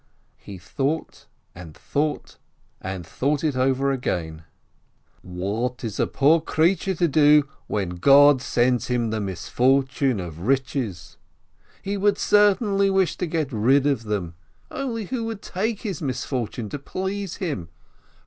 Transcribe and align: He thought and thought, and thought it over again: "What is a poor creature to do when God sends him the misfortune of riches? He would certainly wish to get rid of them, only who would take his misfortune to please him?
He 0.39 0.57
thought 0.57 1.27
and 1.53 1.75
thought, 1.77 2.37
and 2.81 3.05
thought 3.05 3.43
it 3.43 3.55
over 3.55 3.91
again: 3.91 4.45
"What 5.21 5.83
is 5.83 5.99
a 5.99 6.07
poor 6.07 6.41
creature 6.41 6.95
to 6.95 7.07
do 7.07 7.47
when 7.67 7.89
God 7.97 8.41
sends 8.41 8.87
him 8.87 9.11
the 9.11 9.21
misfortune 9.21 10.19
of 10.19 10.47
riches? 10.47 11.17
He 11.83 11.97
would 11.97 12.17
certainly 12.17 12.89
wish 12.89 13.15
to 13.17 13.27
get 13.27 13.53
rid 13.53 13.85
of 13.85 14.05
them, 14.05 14.33
only 14.71 15.05
who 15.05 15.25
would 15.25 15.43
take 15.43 15.81
his 15.83 16.01
misfortune 16.01 16.67
to 16.69 16.79
please 16.79 17.35
him? 17.35 17.69